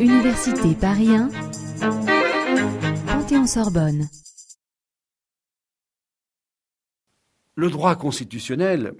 [0.00, 1.30] Université Paris 1,
[3.06, 4.08] Panthéon-Sorbonne.
[7.56, 8.94] Le droit constitutionnel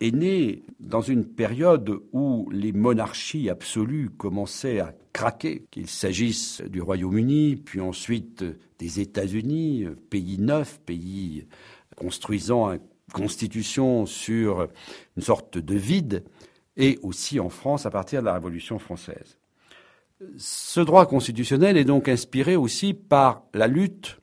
[0.00, 6.80] est né dans une période où les monarchies absolues commençaient à craquer, qu'il s'agisse du
[6.80, 8.44] Royaume-Uni, puis ensuite
[8.78, 11.46] des États-Unis, pays neuf, pays
[11.96, 12.80] construisant une
[13.12, 14.68] constitution sur
[15.16, 16.24] une sorte de vide,
[16.76, 19.38] et aussi en France à partir de la Révolution française.
[20.36, 24.20] Ce droit constitutionnel est donc inspiré aussi par la lutte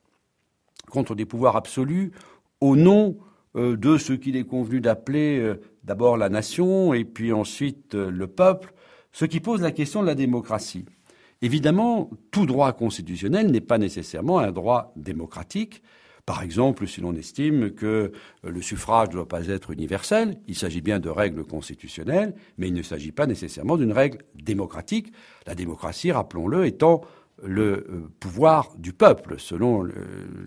[0.90, 2.12] contre des pouvoirs absolus
[2.60, 3.18] au nom
[3.56, 8.10] euh, de ce qu'il est convenu d'appeler euh, d'abord la nation et puis ensuite euh,
[8.10, 8.72] le peuple,
[9.12, 10.84] ce qui pose la question de la démocratie.
[11.40, 15.82] Évidemment, tout droit constitutionnel n'est pas nécessairement un droit démocratique.
[16.28, 18.12] Par exemple, si l'on estime que
[18.44, 22.74] le suffrage ne doit pas être universel, il s'agit bien de règles constitutionnelles, mais il
[22.74, 25.10] ne s'agit pas nécessairement d'une règle démocratique.
[25.46, 27.00] La démocratie, rappelons-le, étant
[27.42, 29.88] le pouvoir du peuple, selon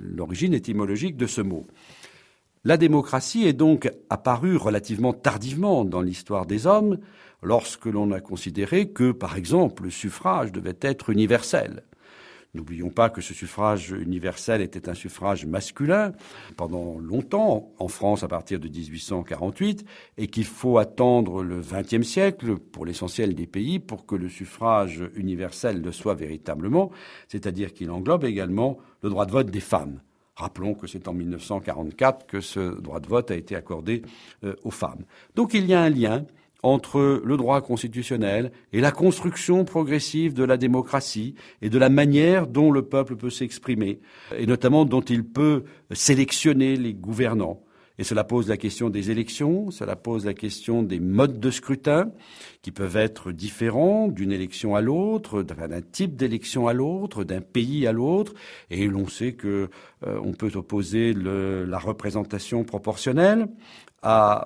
[0.03, 1.65] l'origine étymologique de ce mot.
[2.63, 6.99] La démocratie est donc apparue relativement tardivement dans l'histoire des hommes,
[7.41, 11.81] lorsque l'on a considéré que, par exemple, le suffrage devait être universel.
[12.53, 16.11] N'oublions pas que ce suffrage universel était un suffrage masculin
[16.57, 19.85] pendant longtemps, en France à partir de 1848,
[20.17, 25.01] et qu'il faut attendre le XXe siècle, pour l'essentiel des pays, pour que le suffrage
[25.15, 26.91] universel le soit véritablement,
[27.29, 30.01] c'est-à-dire qu'il englobe également le droit de vote des femmes.
[30.35, 34.01] Rappelons que c'est en 1944 que ce droit de vote a été accordé
[34.43, 35.05] euh, aux femmes.
[35.35, 36.25] Donc il y a un lien
[36.63, 42.47] entre le droit constitutionnel et la construction progressive de la démocratie et de la manière
[42.47, 43.99] dont le peuple peut s'exprimer,
[44.37, 47.63] et notamment dont il peut sélectionner les gouvernants.
[48.01, 52.09] Et cela pose la question des élections, cela pose la question des modes de scrutin,
[52.63, 57.85] qui peuvent être différents d'une élection à l'autre, d'un type d'élection à l'autre, d'un pays
[57.85, 58.33] à l'autre.
[58.71, 59.69] Et l'on sait que
[60.07, 63.47] euh, on peut opposer la représentation proportionnelle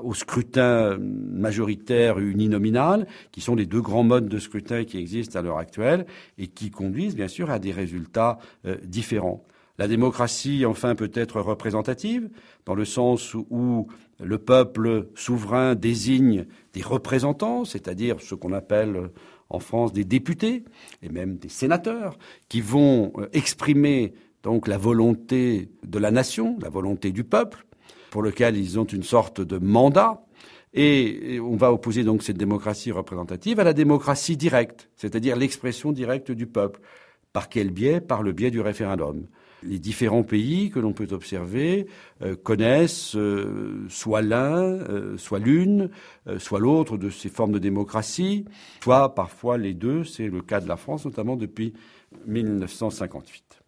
[0.03, 5.41] au scrutin majoritaire uninominal, qui sont les deux grands modes de scrutin qui existent à
[5.41, 6.05] l'heure actuelle
[6.37, 9.45] et qui conduisent bien sûr à des résultats euh, différents.
[9.77, 12.29] La démocratie, enfin, peut être représentative,
[12.65, 13.87] dans le sens où
[14.23, 19.09] le peuple souverain désigne des représentants, c'est-à-dire ce qu'on appelle
[19.49, 20.63] en France des députés
[21.01, 22.17] et même des sénateurs,
[22.49, 24.13] qui vont euh, exprimer
[24.43, 27.65] donc la volonté de la nation, la volonté du peuple,
[28.11, 30.21] pour lequel ils ont une sorte de mandat.
[30.73, 36.31] Et on va opposer donc cette démocratie représentative à la démocratie directe, c'est-à-dire l'expression directe
[36.31, 36.81] du peuple.
[37.35, 37.99] Par quel biais?
[37.99, 39.27] Par le biais du référendum
[39.63, 41.87] les différents pays que l'on peut observer
[42.21, 45.89] euh, connaissent euh, soit l'un, euh, soit l'une,
[46.37, 48.45] soit l'autre de ces formes de démocratie,
[48.83, 50.03] soit parfois les deux.
[50.03, 51.73] C'est le cas de la France, notamment depuis
[52.27, 53.64] 1958.